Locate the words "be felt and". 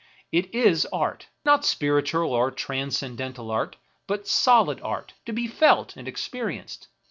5.31-6.07